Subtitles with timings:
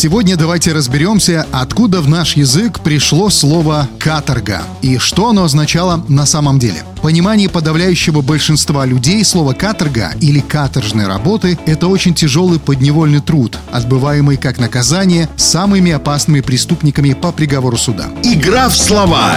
[0.00, 6.24] Сегодня давайте разберемся, откуда в наш язык пришло слово «каторга» и что оно означало на
[6.24, 6.84] самом деле.
[6.96, 13.58] В понимании подавляющего большинства людей слово «каторга» или «каторжные работы»— это очень тяжелый подневольный труд,
[13.72, 18.06] отбываемый как наказание самыми опасными преступниками по приговору суда.
[18.22, 19.36] Игра в слова.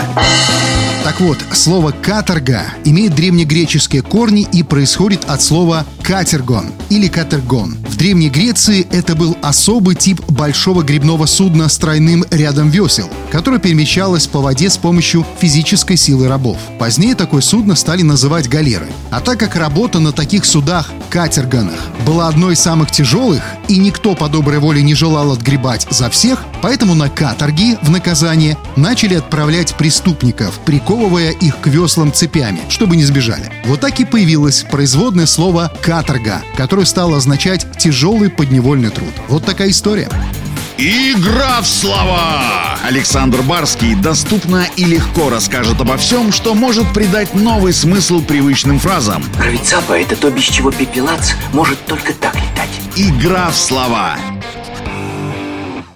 [1.03, 7.75] Так вот, слово «каторга» имеет древнегреческие корни и происходит от слова «катергон» или «катергон».
[7.89, 13.59] В Древней Греции это был особый тип большого грибного судна с тройным рядом весел, которое
[13.59, 16.57] перемещалось по воде с помощью физической силы рабов.
[16.79, 18.87] Позднее такое судно стали называть галеры.
[19.11, 24.15] А так как работа на таких судах, катерганах, была одной из самых тяжелых, и никто
[24.15, 29.75] по доброй воле не желал отгребать за всех, поэтому на каторги в наказание начали отправлять
[29.75, 33.51] преступников, приковывая их к веслам цепями, чтобы не сбежали.
[33.65, 39.13] Вот так и появилось производное слово «каторга», которое стало означать «тяжелый подневольный труд».
[39.27, 40.09] Вот такая история.
[40.77, 42.79] Игра в слова!
[42.83, 49.23] Александр Барский доступно и легко расскажет обо всем, что может придать новый смысл привычным фразам.
[49.37, 52.35] Равицапа— это то, без чего пепелац может только так.
[52.95, 54.32] Игра в слова.